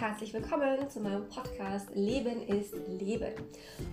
[0.00, 3.32] herzlich willkommen zu meinem Podcast Leben ist Leben.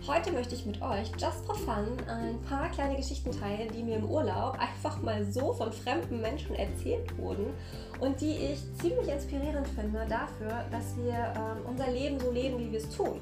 [0.08, 3.98] Heute möchte ich mit euch just for fun ein paar kleine Geschichten teilen, die mir
[3.98, 7.54] im Urlaub einfach mal so von fremden Menschen erzählt wurden
[8.00, 12.72] und die ich ziemlich inspirierend finde dafür, dass wir ähm, unser Leben so leben, wie
[12.72, 13.22] wir es tun.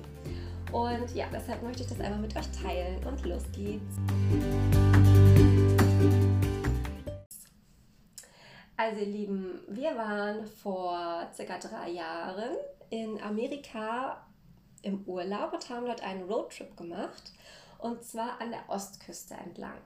[0.71, 4.88] Und ja, deshalb möchte ich das einmal mit euch teilen und los geht's.
[8.89, 12.57] Also ihr Lieben, wir waren vor circa drei Jahren
[12.89, 14.25] in Amerika
[14.81, 17.31] im Urlaub und haben dort einen Roadtrip gemacht
[17.77, 19.77] und zwar an der Ostküste entlang.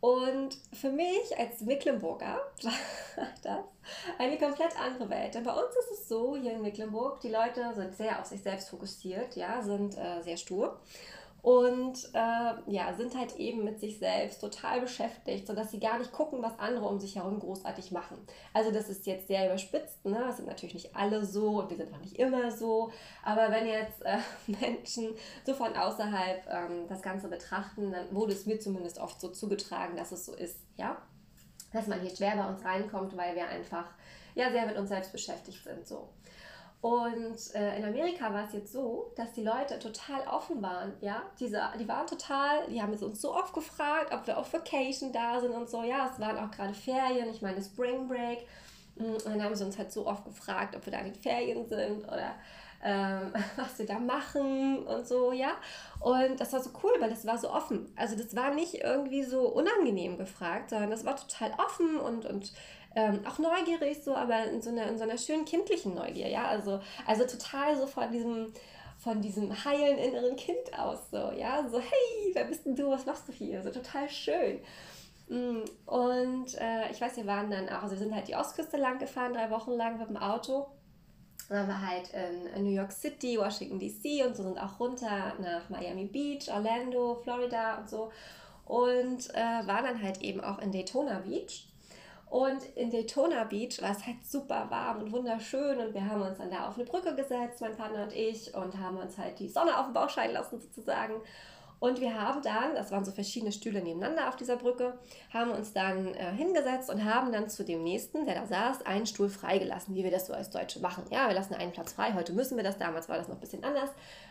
[0.00, 3.64] Und für mich als Mecklenburger war das
[4.18, 5.34] eine komplett andere Welt.
[5.34, 8.40] Denn bei uns ist es so, hier in Mecklenburg, die Leute sind sehr auf sich
[8.40, 10.80] selbst fokussiert, ja, sind äh, sehr stur
[11.46, 16.10] und äh, ja, sind halt eben mit sich selbst total beschäftigt, sodass sie gar nicht
[16.10, 18.18] gucken, was andere um sich herum großartig machen.
[18.52, 20.24] Also das ist jetzt sehr überspitzt, ne?
[20.26, 22.90] das sind natürlich nicht alle so und wir sind auch nicht immer so,
[23.22, 24.18] aber wenn jetzt äh,
[24.60, 29.28] Menschen so von außerhalb ähm, das Ganze betrachten, dann wurde es mir zumindest oft so
[29.28, 31.00] zugetragen, dass es so ist, ja,
[31.72, 33.86] dass man hier schwer bei uns reinkommt, weil wir einfach
[34.34, 36.08] ja sehr mit uns selbst beschäftigt sind, so.
[36.86, 41.20] Und äh, in Amerika war es jetzt so, dass die Leute total offen waren, ja.
[41.40, 45.40] Diese, die waren total, die haben uns so oft gefragt, ob wir auf Vacation da
[45.40, 45.82] sind und so.
[45.82, 48.46] Ja, es waren auch gerade Ferien, ich meine Spring Break.
[48.94, 51.66] Und dann haben sie uns halt so oft gefragt, ob wir da in den Ferien
[51.66, 52.36] sind oder
[52.84, 55.56] ähm, was wir da machen und so, ja.
[55.98, 57.92] Und das war so cool, weil das war so offen.
[57.96, 62.52] Also das war nicht irgendwie so unangenehm gefragt, sondern das war total offen und, und
[62.96, 66.46] ähm, auch neugierig so, aber in so, einer, in so einer schönen kindlichen Neugier, ja,
[66.46, 68.52] also, also total so von diesem,
[68.96, 73.04] von diesem heilen inneren Kind aus, so, ja, so, hey, wer bist denn du, was
[73.04, 74.60] machst du hier, so total schön.
[75.28, 78.78] Mm, und äh, ich weiß, wir waren dann auch, also wir sind halt die Ostküste
[78.78, 80.66] lang gefahren, drei Wochen lang mit dem Auto.
[81.50, 82.10] Dann waren wir halt
[82.54, 87.16] in New York City, Washington DC und so sind auch runter nach Miami Beach, Orlando,
[87.22, 88.10] Florida und so.
[88.64, 91.68] Und äh, waren dann halt eben auch in Daytona Beach.
[92.28, 96.38] Und in Daytona Beach war es halt super warm und wunderschön und wir haben uns
[96.38, 99.48] dann da auf eine Brücke gesetzt, mein Partner und ich, und haben uns halt die
[99.48, 101.14] Sonne auf den Bauch scheinen lassen sozusagen.
[101.78, 104.98] Und wir haben dann, das waren so verschiedene Stühle nebeneinander auf dieser Brücke,
[105.32, 109.06] haben uns dann äh, hingesetzt und haben dann zu dem nächsten, der da saß, einen
[109.06, 111.04] Stuhl freigelassen, wie wir das so als Deutsche machen.
[111.10, 113.40] Ja, wir lassen einen Platz frei, heute müssen wir das, damals war das noch ein
[113.40, 113.90] bisschen anders.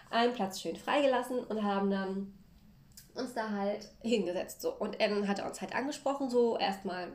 [0.09, 2.33] Einen Platz schön freigelassen und haben dann
[3.13, 4.61] uns da halt hingesetzt.
[4.61, 4.73] So.
[4.73, 7.09] Und dann hat uns halt angesprochen, so erstmal,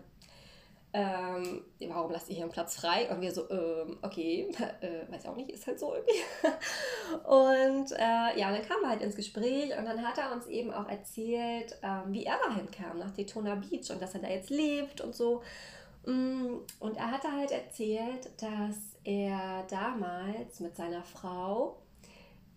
[0.93, 3.09] ähm, warum lasst ihr hier einen Platz frei?
[3.11, 6.21] Und wir so, ähm, okay, äh, weiß auch nicht, ist halt so irgendwie.
[7.27, 10.73] und äh, ja, dann kamen wir halt ins Gespräch und dann hat er uns eben
[10.73, 14.51] auch erzählt, ähm, wie er dahin kam, nach Daytona Beach und dass er da jetzt
[14.51, 15.43] lebt und so.
[16.07, 21.80] Mm, und er hatte halt erzählt, dass er damals mit seiner Frau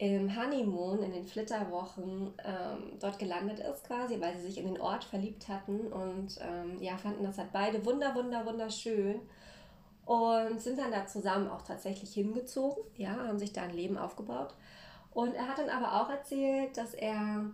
[0.04, 4.82] im Honeymoon, in den Flitterwochen, ähm, dort gelandet ist quasi, weil sie sich in den
[4.82, 9.22] Ort verliebt hatten und ähm, ja, fanden das halt beide wunder, wunder, wunderschön
[10.06, 14.54] und sind dann da zusammen auch tatsächlich hingezogen, ja, haben sich da ein Leben aufgebaut.
[15.12, 17.46] Und er hat dann aber auch erzählt, dass er,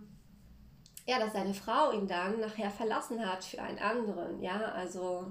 [1.06, 5.26] ja, dass seine Frau ihn dann nachher verlassen hat für einen anderen, ja, also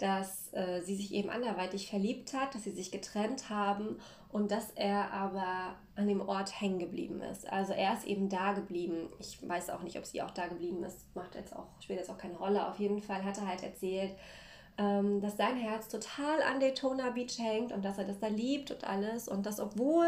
[0.00, 3.98] dass äh, sie sich eben anderweitig verliebt hat, dass sie sich getrennt haben
[4.32, 7.46] und dass er aber an dem Ort hängen geblieben ist.
[7.52, 9.10] Also er ist eben da geblieben.
[9.18, 12.10] Ich weiß auch nicht, ob sie auch da geblieben ist, macht jetzt auch, spielt jetzt
[12.10, 12.66] auch keine Rolle.
[12.66, 14.12] Auf jeden Fall hat er halt erzählt,
[14.78, 18.70] ähm, dass sein Herz total an Daytona Beach hängt und dass er das da liebt
[18.70, 20.06] und alles und dass obwohl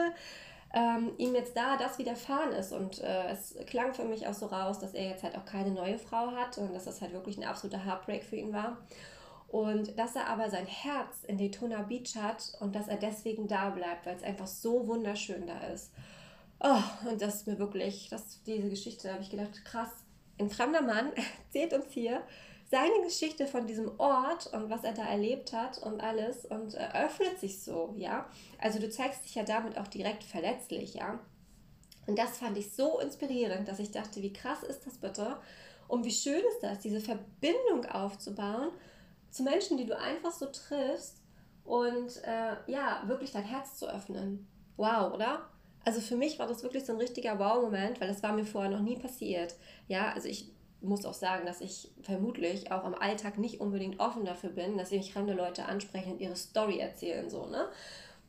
[0.72, 4.46] ähm, ihm jetzt da das widerfahren ist und äh, es klang für mich auch so
[4.46, 7.36] raus, dass er jetzt halt auch keine neue Frau hat und dass das halt wirklich
[7.36, 8.78] ein absoluter Heartbreak für ihn war.
[9.52, 13.68] Und dass er aber sein Herz in Daytona Beach hat und dass er deswegen da
[13.68, 15.92] bleibt, weil es einfach so wunderschön da ist.
[16.58, 19.90] Oh, und das ist mir wirklich, das, diese Geschichte, da habe ich gedacht, krass,
[20.40, 21.12] ein fremder Mann
[21.44, 22.22] erzählt uns hier
[22.70, 27.38] seine Geschichte von diesem Ort und was er da erlebt hat und alles und öffnet
[27.38, 28.30] sich so, ja.
[28.58, 31.20] Also du zeigst dich ja damit auch direkt verletzlich, ja.
[32.06, 35.36] Und das fand ich so inspirierend, dass ich dachte, wie krass ist das bitte?
[35.88, 38.70] Und wie schön ist das, diese Verbindung aufzubauen
[39.32, 41.16] zu Menschen, die du einfach so triffst
[41.64, 44.46] und äh, ja, wirklich dein Herz zu öffnen.
[44.76, 45.48] Wow, oder?
[45.84, 48.70] Also für mich war das wirklich so ein richtiger Wow-Moment, weil das war mir vorher
[48.70, 49.56] noch nie passiert.
[49.88, 54.24] Ja, also ich muss auch sagen, dass ich vermutlich auch im Alltag nicht unbedingt offen
[54.24, 57.30] dafür bin, dass mich fremde Leute ansprechen und ihre Story erzählen.
[57.30, 57.68] So, ne?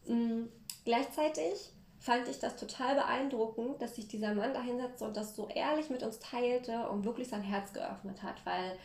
[0.06, 0.50] Mhm.
[0.86, 5.48] Gleichzeitig fand ich das total beeindruckend, dass sich dieser Mann da hinsetzte und das so
[5.48, 8.78] ehrlich mit uns teilte und wirklich sein Herz geöffnet hat, weil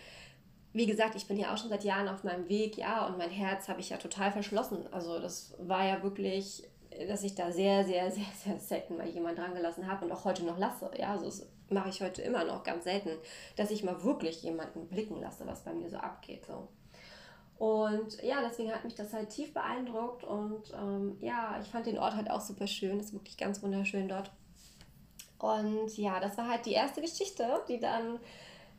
[0.73, 3.31] wie gesagt, ich bin ja auch schon seit Jahren auf meinem Weg, ja, und mein
[3.31, 4.87] Herz habe ich ja total verschlossen.
[4.93, 6.65] Also das war ja wirklich
[7.07, 10.25] dass ich da sehr, sehr, sehr, sehr selten mal jemanden dran gelassen habe und auch
[10.25, 10.91] heute noch lasse.
[10.99, 13.11] Ja, also das mache ich heute immer noch ganz selten,
[13.57, 16.47] dass ich mal wirklich jemanden blicken lasse, was bei mir so abgeht.
[16.47, 16.69] So.
[17.59, 21.99] Und ja, deswegen hat mich das halt tief beeindruckt und ähm, ja, ich fand den
[21.99, 23.01] Ort halt auch super schön.
[23.01, 24.31] Ist wirklich ganz wunderschön dort.
[25.39, 28.19] Und ja, das war halt die erste Geschichte, die dann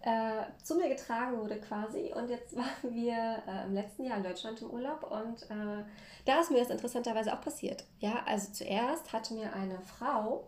[0.01, 2.13] äh, zu mir getragen wurde quasi.
[2.15, 5.83] Und jetzt waren wir äh, im letzten Jahr in Deutschland im Urlaub und äh,
[6.25, 7.85] da ist mir das interessanterweise auch passiert.
[7.99, 10.47] Ja, also zuerst hatte mir eine Frau,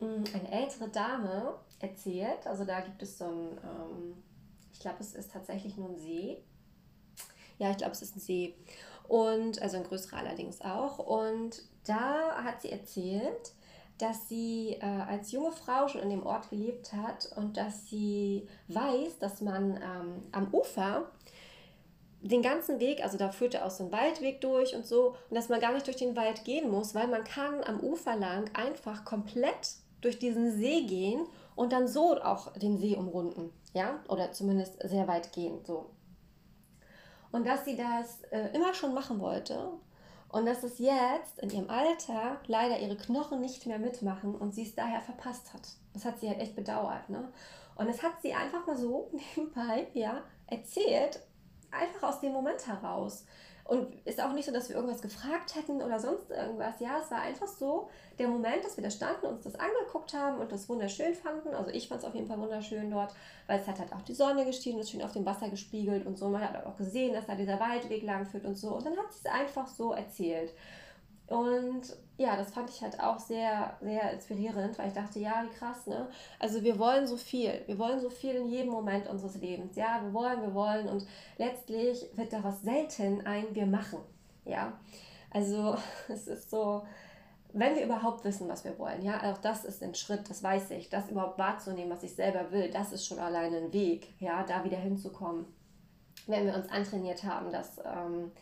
[0.00, 1.54] mh, hm, eine ältere Dame,
[1.84, 2.46] erzählt.
[2.46, 4.22] Also da gibt es so ein, ähm,
[4.72, 6.38] ich glaube, es ist tatsächlich nur ein See.
[7.58, 8.54] Ja, ich glaube, es ist ein See.
[9.06, 10.98] Und, also ein größerer allerdings auch.
[10.98, 13.52] Und da hat sie erzählt,
[13.98, 18.48] dass sie äh, als junge Frau schon in dem Ort gelebt hat und dass sie
[18.68, 21.10] weiß, dass man ähm, am Ufer
[22.20, 25.50] den ganzen Weg, also da führte auch so ein Waldweg durch und so, und dass
[25.50, 29.04] man gar nicht durch den Wald gehen muss, weil man kann am Ufer lang einfach
[29.04, 34.76] komplett durch diesen See gehen und dann so auch den See umrunden, ja, oder zumindest
[34.88, 35.90] sehr weit gehen, so.
[37.30, 39.68] Und dass sie das äh, immer schon machen wollte
[40.34, 44.64] und dass es jetzt in ihrem Alter leider ihre Knochen nicht mehr mitmachen und sie
[44.64, 45.62] es daher verpasst hat.
[45.92, 47.08] Das hat sie halt echt bedauert.
[47.08, 47.32] Ne?
[47.76, 51.20] Und das hat sie einfach mal so nebenbei ja, erzählt,
[51.70, 53.26] einfach aus dem Moment heraus.
[53.64, 56.80] Und ist auch nicht so, dass wir irgendwas gefragt hätten oder sonst irgendwas.
[56.80, 57.88] Ja, es war einfach so
[58.18, 61.54] der Moment, dass wir da standen, uns das angeguckt haben und das wunderschön fanden.
[61.54, 63.14] Also ich fand es auf jeden Fall wunderschön dort,
[63.46, 66.18] weil es hat halt auch die Sonne gestiegen, ist schön auf dem Wasser gespiegelt und
[66.18, 66.28] so.
[66.28, 68.68] Man hat auch gesehen, dass da dieser Waldweg lang führt und so.
[68.74, 70.52] Und dann hat sie es einfach so erzählt.
[71.26, 71.82] Und
[72.16, 75.86] ja, das fand ich halt auch sehr, sehr inspirierend, weil ich dachte, ja, wie krass,
[75.86, 76.08] ne?
[76.38, 77.62] Also wir wollen so viel.
[77.66, 79.74] Wir wollen so viel in jedem Moment unseres Lebens.
[79.74, 80.88] Ja, wir wollen, wir wollen.
[80.88, 81.06] Und
[81.38, 83.98] letztlich wird daraus selten ein Wir machen.
[84.44, 84.72] Ja.
[85.30, 85.76] Also
[86.08, 86.82] es ist so,
[87.52, 90.70] wenn wir überhaupt wissen, was wir wollen, ja, auch das ist ein Schritt, das weiß
[90.72, 94.42] ich, das überhaupt wahrzunehmen, was ich selber will, das ist schon alleine ein Weg, ja,
[94.42, 95.46] da wieder hinzukommen.
[96.26, 98.32] Wenn wir uns antrainiert haben, dass ähm,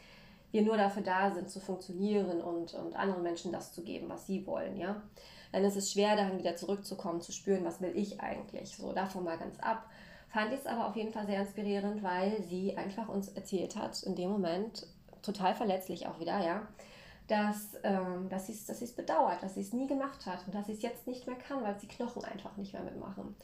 [0.52, 4.26] wir nur dafür da sind, zu funktionieren und, und anderen Menschen das zu geben, was
[4.26, 5.02] sie wollen, ja.
[5.50, 8.76] Dann ist es schwer, dann wieder zurückzukommen, zu spüren, was will ich eigentlich.
[8.76, 9.86] So, davon mal ganz ab.
[10.28, 14.02] Fand ich es aber auf jeden Fall sehr inspirierend, weil sie einfach uns erzählt hat,
[14.02, 14.86] in dem Moment,
[15.20, 16.66] total verletzlich auch wieder, ja,
[17.28, 20.66] dass, ähm, dass sie es dass bedauert, dass sie es nie gemacht hat und dass
[20.66, 23.36] sie es jetzt nicht mehr kann, weil sie Knochen einfach nicht mehr mitmachen.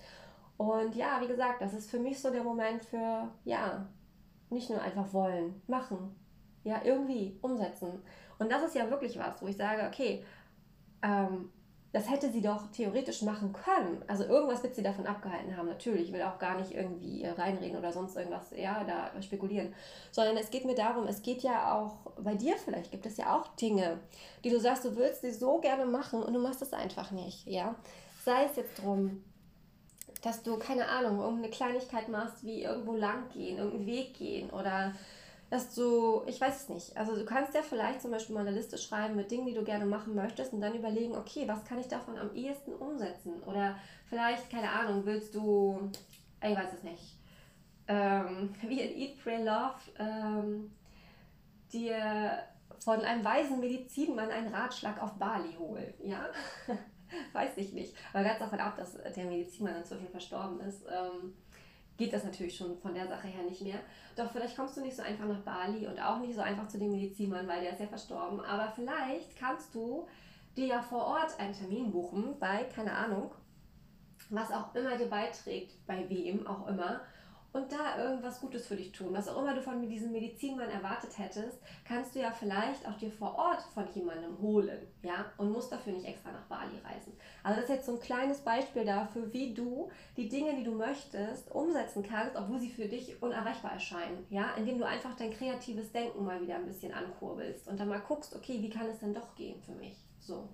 [0.56, 3.86] Und ja, wie gesagt, das ist für mich so der Moment für, ja,
[4.50, 6.16] nicht nur einfach wollen, machen,
[6.64, 8.02] ja, irgendwie umsetzen.
[8.38, 10.24] Und das ist ja wirklich was, wo ich sage, okay,
[11.02, 11.50] ähm,
[11.92, 14.02] das hätte sie doch theoretisch machen können.
[14.06, 16.08] Also irgendwas wird sie davon abgehalten haben, natürlich.
[16.08, 19.74] Ich will auch gar nicht irgendwie reinreden oder sonst irgendwas, ja, da spekulieren.
[20.10, 23.34] Sondern es geht mir darum, es geht ja auch bei dir vielleicht, gibt es ja
[23.34, 23.98] auch Dinge,
[24.44, 27.46] die du sagst, du willst sie so gerne machen und du machst es einfach nicht,
[27.46, 27.74] ja.
[28.22, 29.24] Sei es jetzt drum,
[30.22, 34.92] dass du, keine Ahnung, irgendeine Kleinigkeit machst, wie irgendwo lang gehen, irgendeinen Weg gehen oder
[35.50, 38.56] dass du, ich weiß es nicht, also du kannst ja vielleicht zum Beispiel mal eine
[38.56, 41.78] Liste schreiben mit Dingen, die du gerne machen möchtest und dann überlegen, okay, was kann
[41.78, 43.42] ich davon am ehesten umsetzen?
[43.44, 43.76] Oder
[44.08, 45.90] vielleicht, keine Ahnung, willst du,
[46.42, 47.18] ich weiß es nicht,
[47.86, 50.70] ähm, wie in Eat, Pray, Love, ähm,
[51.72, 52.42] dir
[52.84, 56.26] von einem weisen Medizinmann einen Ratschlag auf Bali holen, ja?
[57.32, 57.94] weiß ich nicht.
[58.12, 60.84] Aber ganz davon ab, dass der Medizinmann inzwischen verstorben ist.
[60.86, 61.34] Ähm,
[61.98, 63.80] geht das natürlich schon von der Sache her nicht mehr.
[64.16, 66.78] Doch vielleicht kommst du nicht so einfach nach Bali und auch nicht so einfach zu
[66.78, 68.40] dem Medizinmann, weil der ist ja verstorben.
[68.40, 70.06] Aber vielleicht kannst du
[70.56, 73.32] dir ja vor Ort einen Termin buchen bei, keine Ahnung,
[74.30, 77.00] was auch immer dir beiträgt, bei wem auch immer
[77.58, 79.08] und da irgendwas Gutes für dich tun.
[79.12, 83.10] Was auch immer du von diesem Medizinmann erwartet hättest, kannst du ja vielleicht auch dir
[83.10, 87.12] vor Ort von jemandem holen, ja, und musst dafür nicht extra nach Bali reisen.
[87.42, 90.72] Also das ist jetzt so ein kleines Beispiel dafür, wie du die Dinge, die du
[90.72, 95.90] möchtest, umsetzen kannst, obwohl sie für dich unerreichbar erscheinen, ja, indem du einfach dein kreatives
[95.92, 99.14] Denken mal wieder ein bisschen ankurbelst und dann mal guckst, okay, wie kann es denn
[99.14, 100.48] doch gehen für mich, so.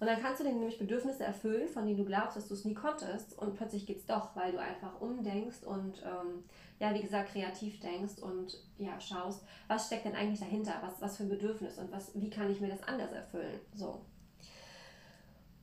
[0.00, 2.64] Und dann kannst du dir nämlich Bedürfnisse erfüllen, von denen du glaubst, dass du es
[2.64, 3.36] nie konntest.
[3.36, 6.44] Und plötzlich geht es doch, weil du einfach umdenkst und ähm,
[6.78, 11.16] ja, wie gesagt, kreativ denkst und ja, schaust, was steckt denn eigentlich dahinter, was, was
[11.16, 13.58] für ein Bedürfnis und was, wie kann ich mir das anders erfüllen.
[13.74, 14.00] So.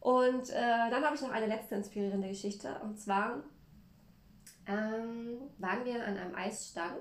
[0.02, 2.78] Und äh, dann habe ich noch eine letzte inspirierende Geschichte.
[2.84, 3.42] Und zwar
[4.68, 7.00] ähm, waren wir an einem Eisstand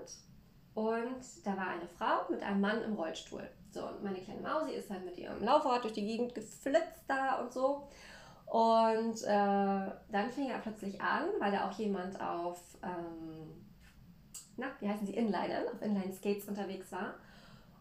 [0.74, 3.48] und da war eine Frau mit einem Mann im Rollstuhl.
[3.70, 7.40] So, und meine kleine Mausi ist halt mit ihrem Laufrad durch die Gegend geflitzt da
[7.40, 7.88] und so.
[8.46, 13.64] Und äh, dann fing er plötzlich an, weil da auch jemand auf, ähm,
[14.56, 17.14] na, wie heißen sie, Inlinern, auf Inline-Skates unterwegs war.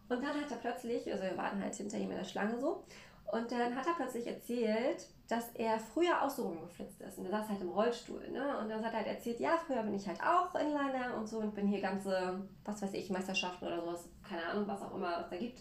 [0.08, 2.84] Und dann hat er plötzlich, also wir waren halt hinter ihm in der Schlange so,
[3.32, 7.18] und dann hat er plötzlich erzählt, dass er früher auch so rumgeflitzt ist.
[7.18, 8.30] Und er saß halt im Rollstuhl.
[8.30, 8.58] Ne?
[8.58, 11.38] Und dann hat er halt erzählt, ja, früher bin ich halt auch Inliner und so
[11.38, 15.20] und bin hier ganze, was weiß ich, Meisterschaften oder sowas, keine Ahnung, was auch immer
[15.20, 15.60] es da gibt,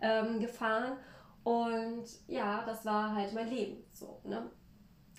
[0.00, 0.96] ähm, gefahren.
[1.42, 3.84] Und ja, das war halt mein Leben.
[3.92, 4.50] So, ne?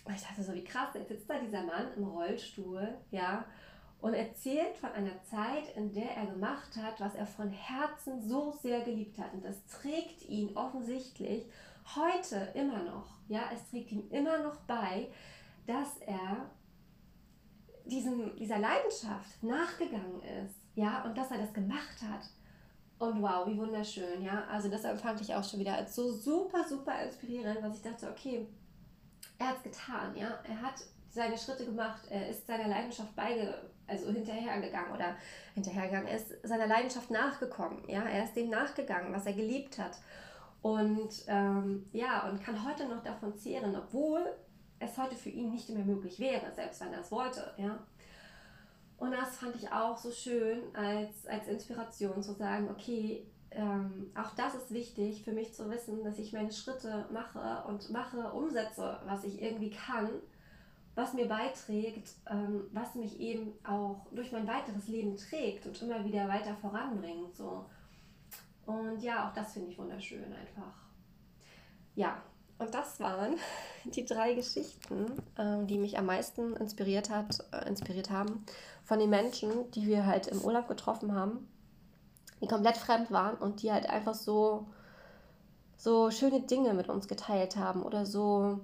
[0.05, 3.45] Und ich dachte so, wie krass, jetzt sitzt da dieser Mann im Rollstuhl, ja,
[4.01, 8.51] und erzählt von einer Zeit, in der er gemacht hat, was er von Herzen so
[8.51, 9.31] sehr geliebt hat.
[9.33, 11.45] Und das trägt ihn offensichtlich
[11.95, 15.09] heute immer noch, ja, es trägt ihm immer noch bei,
[15.65, 16.49] dass er
[17.85, 22.29] diesem, dieser Leidenschaft nachgegangen ist, ja, und dass er das gemacht hat.
[22.99, 24.45] Und wow, wie wunderschön, ja.
[24.45, 28.09] Also das empfand ich auch schon wieder als so super, super inspirierend, was ich dachte,
[28.09, 28.47] okay,
[29.39, 30.39] er hat es getan, ja.
[30.47, 30.75] Er hat
[31.09, 33.53] seine Schritte gemacht, er ist seiner Leidenschaft beige,
[33.87, 35.15] also hinterhergegangen oder
[35.55, 38.03] hinterhergegangen, er ist seiner Leidenschaft nachgekommen, ja.
[38.03, 39.97] Er ist dem nachgegangen, was er geliebt hat.
[40.61, 44.21] Und ähm, ja, und kann heute noch davon zehren, obwohl
[44.79, 47.53] es heute für ihn nicht mehr möglich wäre, selbst wenn er es wollte.
[47.57, 47.79] Ja?
[48.97, 54.33] Und das fand ich auch so schön als, als Inspiration zu sagen, okay, ähm, auch
[54.35, 58.99] das ist wichtig für mich zu wissen, dass ich meine Schritte mache und mache, umsetze,
[59.05, 60.09] was ich irgendwie kann,
[60.95, 66.05] was mir beiträgt, ähm, was mich eben auch durch mein weiteres Leben trägt und immer
[66.05, 67.35] wieder weiter voranbringt.
[67.35, 67.65] So.
[68.71, 70.73] Und ja, auch das finde ich wunderschön einfach.
[71.95, 72.21] Ja,
[72.57, 73.35] und das waren
[73.85, 75.05] die drei Geschichten,
[75.37, 78.45] äh, die mich am meisten inspiriert, hat, äh, inspiriert haben
[78.83, 81.47] von den Menschen, die wir halt im Urlaub getroffen haben,
[82.41, 84.67] die komplett fremd waren und die halt einfach so,
[85.77, 88.59] so schöne Dinge mit uns geteilt haben oder so,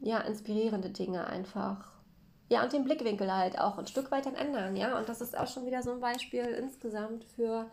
[0.00, 1.92] ja, inspirierende Dinge einfach.
[2.48, 4.98] Ja, und den Blickwinkel halt auch ein Stück weit dann ändern, ja.
[4.98, 7.70] Und das ist auch schon wieder so ein Beispiel insgesamt für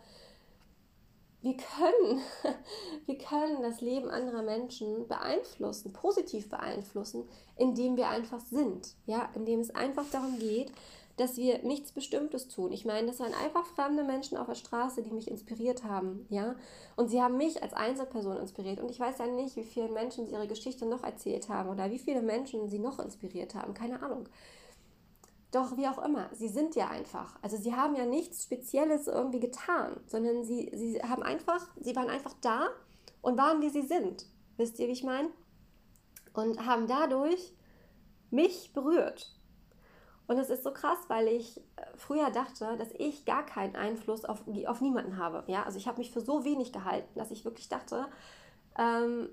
[1.42, 2.20] wir können,
[3.06, 9.60] wir können das Leben anderer Menschen beeinflussen, positiv beeinflussen, indem wir einfach sind, ja, indem
[9.60, 10.72] es einfach darum geht,
[11.16, 12.72] dass wir nichts Bestimmtes tun.
[12.72, 16.54] Ich meine, das waren einfach fremde Menschen auf der Straße, die mich inspiriert haben, ja,
[16.96, 20.26] und sie haben mich als Einzelperson inspiriert und ich weiß ja nicht, wie viele Menschen
[20.26, 24.02] sie ihre Geschichte noch erzählt haben oder wie viele Menschen sie noch inspiriert haben, keine
[24.02, 24.28] Ahnung.
[25.50, 27.36] Doch wie auch immer, sie sind ja einfach.
[27.42, 32.08] Also sie haben ja nichts Spezielles irgendwie getan, sondern sie, sie haben einfach, sie waren
[32.08, 32.68] einfach da
[33.20, 34.26] und waren wie sie sind.
[34.56, 35.30] Wisst ihr, wie ich meine?
[36.34, 37.52] Und haben dadurch
[38.30, 39.34] mich berührt.
[40.28, 41.62] Und es ist so krass, weil ich äh,
[41.96, 45.42] früher dachte, dass ich gar keinen Einfluss auf, auf niemanden habe.
[45.48, 45.64] Ja?
[45.64, 48.06] Also ich habe mich für so wenig gehalten, dass ich wirklich dachte,
[48.78, 49.28] ähm,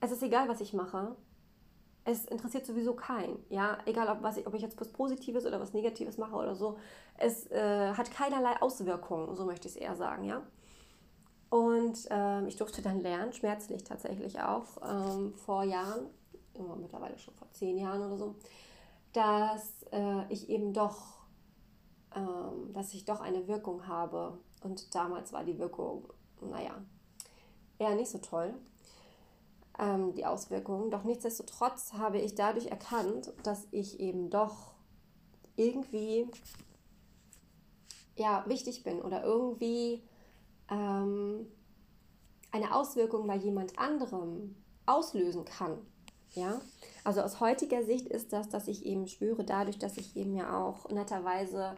[0.00, 1.14] es ist egal, was ich mache
[2.04, 3.38] es interessiert sowieso keinen.
[3.48, 6.54] Ja, egal ob, was ich, ob ich jetzt was Positives oder was Negatives mache oder
[6.54, 6.78] so.
[7.18, 10.42] Es äh, hat keinerlei Auswirkungen, so möchte ich es eher sagen, ja.
[11.50, 16.06] Und ähm, ich durfte dann lernen, schmerzlich tatsächlich auch, ähm, vor Jahren,
[16.54, 18.36] immer mittlerweile schon vor zehn Jahren oder so,
[19.12, 21.18] dass äh, ich eben doch,
[22.14, 24.38] ähm, dass ich doch eine Wirkung habe.
[24.62, 26.76] Und damals war die Wirkung, naja,
[27.78, 28.54] eher nicht so toll
[29.80, 30.90] ähm, die Auswirkungen.
[30.90, 34.74] Doch nichtsdestotrotz habe ich dadurch erkannt, dass ich eben doch
[35.56, 36.28] irgendwie
[38.16, 40.02] ja, wichtig bin oder irgendwie
[40.70, 41.46] ähm,
[42.52, 44.56] eine Auswirkung bei jemand anderem
[44.86, 45.78] auslösen kann.
[46.32, 46.60] Ja,
[47.02, 50.62] also aus heutiger Sicht ist das, dass ich eben spüre, dadurch, dass ich eben ja
[50.62, 51.76] auch netterweise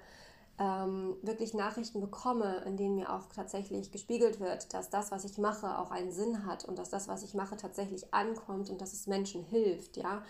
[0.62, 5.36] ähm, wirklich Nachrichten bekomme, in denen mir auch tatsächlich gespiegelt wird, dass das, was ich
[5.38, 8.92] mache, auch einen Sinn hat und dass das, was ich mache, tatsächlich ankommt und dass
[8.92, 10.22] es Menschen hilft, ja.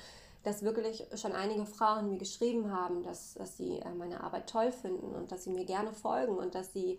[0.43, 4.73] Dass wirklich schon einige Frauen mir geschrieben haben, dass, dass sie äh, meine Arbeit toll
[4.73, 6.99] finden und dass sie mir gerne folgen und dass sie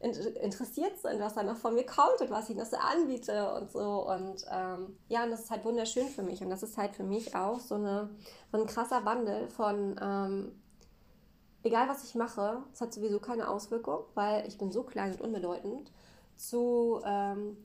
[0.00, 3.70] interessiert sind, was da noch von mir kommt und was ich noch so anbiete und
[3.70, 4.08] so.
[4.08, 6.40] Und ähm, ja, und das ist halt wunderschön für mich.
[6.40, 8.08] Und das ist halt für mich auch so, eine,
[8.50, 10.52] so ein krasser Wandel von, ähm,
[11.62, 15.20] egal was ich mache, es hat sowieso keine Auswirkung, weil ich bin so klein und
[15.20, 15.90] unbedeutend,
[16.36, 17.56] zu, ähm,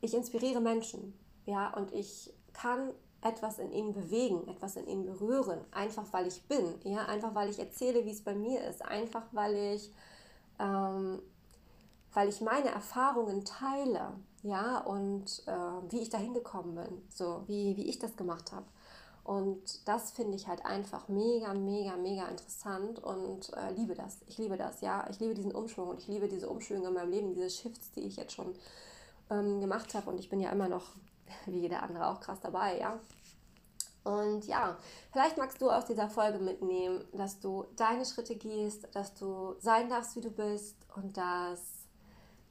[0.00, 5.60] ich inspiriere Menschen, ja, und ich kann etwas in ihnen bewegen, etwas in ihnen berühren,
[5.72, 9.24] einfach weil ich bin, ja, einfach weil ich erzähle, wie es bei mir ist, einfach
[9.32, 9.92] weil ich,
[10.58, 11.20] ähm,
[12.12, 17.76] weil ich meine Erfahrungen teile, ja, und äh, wie ich da hingekommen bin, so wie,
[17.76, 18.66] wie ich das gemacht habe.
[19.28, 24.22] Und das finde ich halt einfach mega, mega, mega interessant und äh, liebe das.
[24.26, 25.06] Ich liebe das, ja.
[25.10, 28.00] Ich liebe diesen Umschwung und ich liebe diese Umschwünge in meinem Leben, diese Shifts, die
[28.00, 28.54] ich jetzt schon
[29.28, 30.08] ähm, gemacht habe.
[30.08, 30.86] Und ich bin ja immer noch,
[31.44, 32.98] wie jeder andere, auch krass dabei, ja.
[34.02, 34.78] Und ja,
[35.12, 39.90] vielleicht magst du aus dieser Folge mitnehmen, dass du deine Schritte gehst, dass du sein
[39.90, 41.84] darfst, wie du bist und dass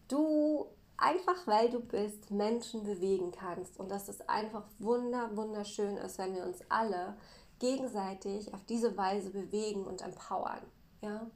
[0.10, 0.68] du
[0.98, 6.36] einfach weil du bist, Menschen bewegen kannst und dass es einfach wunder, wunderschön ist, wenn
[6.36, 7.16] wir uns alle
[7.60, 10.62] gegenseitig auf diese Weise bewegen und empowern.
[11.02, 11.28] Ja?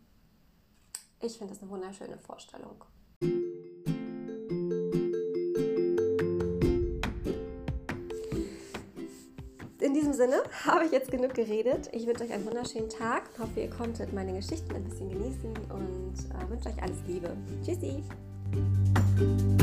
[1.22, 2.84] Ich finde das eine wunderschöne Vorstellung.
[9.80, 11.90] In diesem Sinne habe ich jetzt genug geredet.
[11.92, 13.30] Ich wünsche euch einen wunderschönen Tag.
[13.34, 17.36] Ich hoffe, ihr konntet meine Geschichten ein bisschen genießen und äh, wünsche euch alles Liebe.
[17.64, 18.04] Tschüssi!
[19.22, 19.61] Bye.